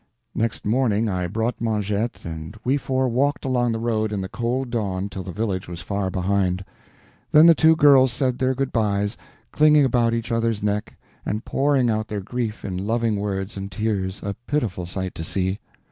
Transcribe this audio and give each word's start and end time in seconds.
Next 0.33 0.65
morning 0.65 1.07
I 1.07 1.27
brought 1.27 1.61
Mengette, 1.61 2.25
and 2.25 2.57
we 2.63 2.75
four 2.75 3.07
walked 3.07 3.45
along 3.45 3.71
the 3.71 3.77
road 3.79 4.11
in 4.11 4.21
the 4.21 4.27
cold 4.27 4.71
dawn 4.71 5.09
till 5.09 5.21
the 5.21 5.31
village 5.31 5.67
was 5.67 5.79
far 5.79 6.09
behind; 6.09 6.65
then 7.31 7.45
the 7.45 7.53
two 7.53 7.75
girls 7.75 8.11
said 8.11 8.39
their 8.39 8.55
good 8.55 8.71
bys, 8.71 9.15
clinging 9.51 9.85
about 9.85 10.15
each 10.15 10.31
other's 10.31 10.63
neck, 10.63 10.97
and 11.23 11.45
pouring 11.45 11.91
out 11.91 12.07
their 12.07 12.19
grief 12.19 12.65
in 12.65 12.77
loving 12.87 13.17
words 13.17 13.57
and 13.57 13.71
tears, 13.71 14.21
a 14.23 14.33
pitiful 14.47 14.87
sight 14.87 15.13
to 15.13 15.23
see. 15.23 15.59